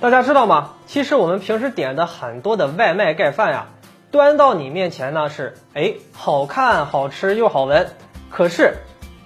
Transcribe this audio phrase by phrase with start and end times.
[0.00, 0.74] 大家知道吗？
[0.86, 3.66] 其实我们平时点的很多的外卖盖饭呀，
[4.12, 7.90] 端到你面前呢是哎好看、好吃又好闻，
[8.30, 8.76] 可是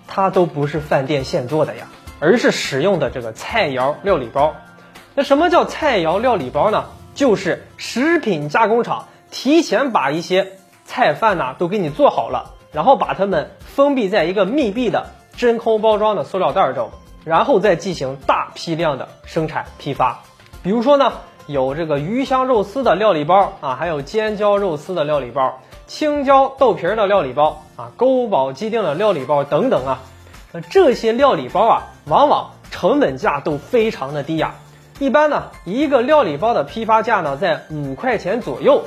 [0.09, 1.89] 它都不是饭店现做的呀，
[2.21, 4.55] 而是使用的这个菜肴料理包。
[5.15, 6.85] 那什么叫菜肴料理包呢？
[7.15, 10.53] 就是食品加工厂提前把一些
[10.87, 16.91] 菜饭呐都给你做好了，然后把它们封闭在一个密闭的真空包装的塑料袋中，
[17.27, 20.23] 然后再进行大批量的生产批发。
[20.63, 21.13] 比如说呢，
[21.47, 25.59] 有这个鱼香肉丝的料理包啊，还有尖椒肉丝的料理包、
[25.89, 30.01] 青椒豆皮儿的料理包啊、勾宝鸡丁的料理包等等啊。
[30.53, 34.55] 那这些料理包啊，往往成本价都非常的低呀。
[35.01, 38.85] 一般呢，一个料理包的批发价呢在五块钱左右，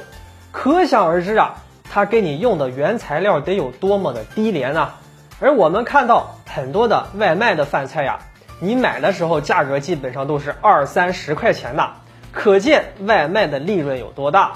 [0.54, 1.56] 可想而知啊，
[1.92, 4.96] 它给你用的原材料得有多么的低廉啊。
[5.42, 8.20] 而我们看到很多的外卖的饭菜呀。
[8.60, 11.92] 你买的时候价格基本上都是二三十块钱的，
[12.32, 14.54] 可见外卖的利润有多大。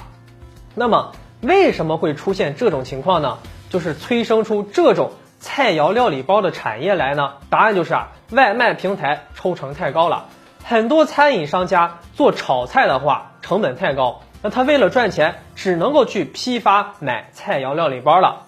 [0.75, 3.37] 那么为什么会出现这种情况呢？
[3.69, 7.33] 就是催生出这种菜肴料理包的产业来呢？
[7.49, 10.27] 答案就是啊，外卖平台抽成太高了。
[10.63, 18.43] 很多餐饮商家做炒菜的话成本太高，那他为了赚钱，只能够去批发买菜肴料理包了。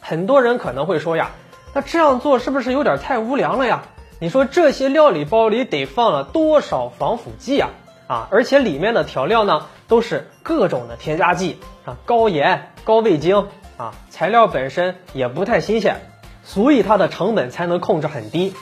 [0.00, 1.30] 很多人可能会说呀，
[1.72, 3.82] 那这样做是不是有点太无良了呀？
[4.22, 7.70] 你说这些料理包里得放了多少防腐剂啊？
[8.06, 15.96] 啊，而且里面的调料呢都是各种的添加剂啊，高盐、高味精啊，材料本身也不太新鲜，
[16.44, 18.54] 所以它的成本才能控制很低。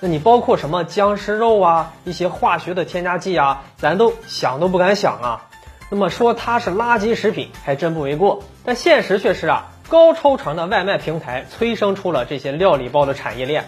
[0.00, 5.48] 那你包括什么僵尸肉啊，一些化学的添加剂啊，咱都想都不敢想啊。
[5.90, 13.64] 那么说它是垃圾食品还真不为过，但现实却是啊，高抽成的外卖平台催生出了这些料理包的产业链。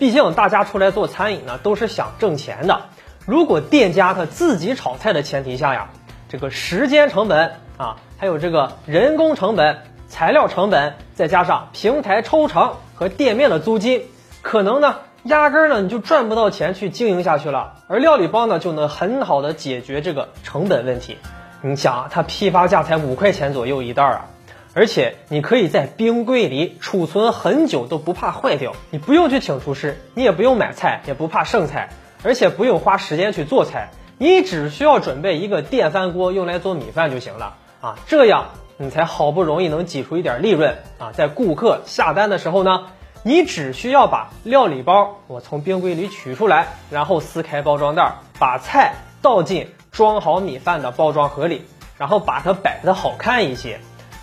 [0.00, 2.80] 毕竟大家出来做餐饮呢，都是想挣钱的。
[3.26, 5.90] 如果店家他自己炒菜的前提下呀，
[6.26, 14.04] 这个时间成本啊，还有这个人工成本、材料成本，再加上平台抽成和店面的租金，
[14.40, 17.74] 可能呢，压根儿呢你就赚不到钱去经营下去了。
[17.86, 21.18] 而料理包呢，就能很好的解决这个成本问题。
[21.60, 24.24] 你想啊，它批发价才五块钱左右一袋儿啊。
[24.72, 31.88] 而且你可以在冰柜里储存很久都不怕坏掉，你不用去请厨师，你也不用买菜，也不怕剩菜，
[32.22, 42.86] 而且不用花时间去做菜，你只需要准备一个电饭锅用来做米饭就行了啊，这样你才好不容易能挤出一点利润啊，在顾客下单的时候呢，
[43.24, 51.64] 你只需要把料理包我从冰柜里取出来，然后撕开包装袋，把菜倒进装好米饭的包装盒里，
[51.98, 53.80] 然后把它摆的好看一些。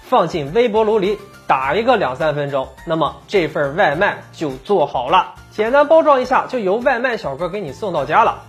[0.09, 5.33] 放进微波炉里打一个两三分钟，那么这份外卖就做好了。
[5.51, 8.43] 简单包装一下，就由外卖小哥给你送到家了。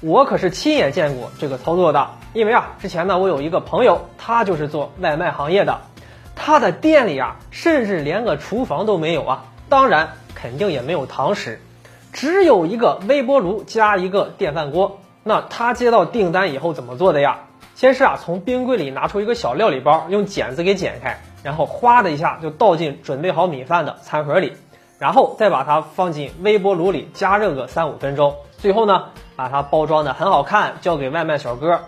[0.00, 5.80] 我可是亲眼见过这个操作的，因为啊，之前呢，我有一个朋友，他就是做外卖行业的，
[6.36, 11.60] 他的店里啊，甚至连个厨房都没有啊，当然肯定也没有堂食，
[12.12, 15.00] 只有一个微波炉加一个电饭锅。
[15.24, 17.45] 那他接到订单以后怎么做的呀？
[17.76, 24.56] 先是啊，从冰柜里拿出一个小料理包，用剪子给剪开，然后哗的一下就倒进准备好米饭的餐盒里，
[24.98, 31.82] 然后再把它放进微波炉里加热个三五分钟，最后呢，把它包装的很好看，交给外卖小哥，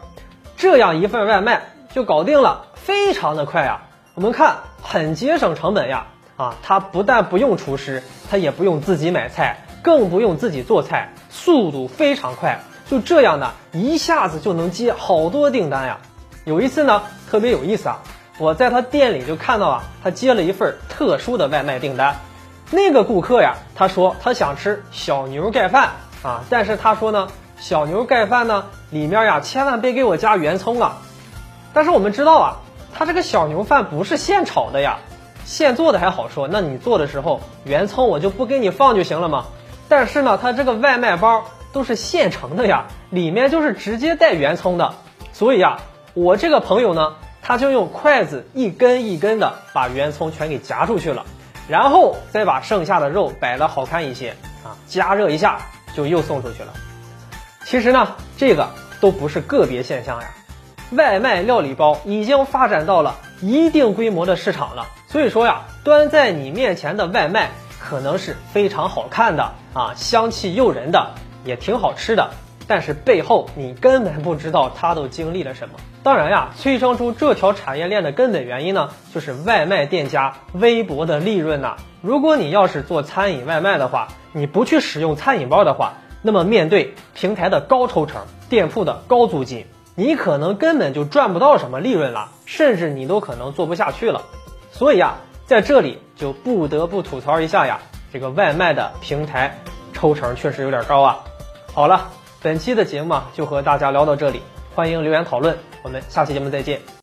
[0.59, 3.81] 这样一份外卖就搞定了，非常的快呀。
[4.15, 12.61] 我们看很节省成本呀，啊，他不但不用厨师，他也不用自己买菜，更不用自己做菜，速度非常快。
[12.89, 15.99] 就这样呢，一下子就能接好多订单呀。
[16.45, 17.99] 有一次呢，特别有意思啊，
[18.39, 22.17] 我在他店里就看到啊，他接了一份特殊的外卖订单。
[22.71, 25.91] 那个顾客呀，他说他想吃小牛盖饭
[26.23, 27.29] 啊，但是他说呢，
[27.59, 30.97] 小牛盖饭呢里面呀，千万别给我加圆葱啊。
[31.75, 32.57] 但是我们知道啊，
[32.95, 34.99] 他这个小牛饭不是现炒的呀，
[35.45, 39.45] 现做的还好说，那你做的时候圆葱我就不给你放就行了嘛。
[39.91, 41.45] 但是呢，他这个外卖包。
[41.73, 44.95] 都是现成的呀，里面就是直接带圆葱的，
[45.33, 45.81] 所以呀，
[46.15, 51.25] 我这个朋友呢，他就用筷子一根一根的把圆葱全给夹出去了，
[51.69, 54.31] 然后再把剩下的肉摆的好看一些
[54.65, 55.61] 啊，加热一下
[55.95, 56.73] 就又送出去了。
[57.65, 60.29] 其实呢，这个都不是个别现象呀，
[60.93, 64.87] 外卖料理包已经发展到了一定规模的市场了。
[65.07, 71.15] 所以说呀，端在你面前的外卖可能是非常好看的啊，香气诱人的。
[71.49, 72.31] 也挺好吃的，
[72.67, 75.77] 但是背后你根本不知道他都经历了什么。
[76.03, 81.77] 当然呀，催生出这条产业链的根本原因呢，就是外卖店家微薄的利润呐。
[82.03, 89.65] 如果你要是做餐饮外卖的话，你不去使用餐饮包的话，那么面对平台的高抽成、店铺的高租金，
[89.95, 94.23] 你可能根本就赚不到什么利润了，甚至你都可能做不下去了。
[94.71, 95.17] 所以啊，
[95.47, 97.81] 在这里就不得不吐槽一下呀，
[98.13, 99.59] 这个外卖的平台
[99.93, 101.19] 抽成确实有点高啊。
[101.79, 102.11] 好了
[102.43, 104.43] 本期的节目啊就和大家聊到这里
[104.75, 106.81] 欢迎留言讨论我们下期节目再见。